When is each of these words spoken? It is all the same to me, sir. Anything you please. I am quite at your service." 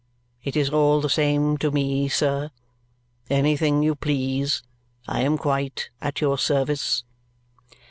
It 0.43 0.55
is 0.57 0.71
all 0.71 0.99
the 0.99 1.11
same 1.11 1.59
to 1.59 1.69
me, 1.69 2.09
sir. 2.09 2.49
Anything 3.29 3.83
you 3.83 3.93
please. 3.93 4.63
I 5.07 5.21
am 5.21 5.37
quite 5.37 5.91
at 6.01 6.21
your 6.21 6.39
service." 6.39 7.03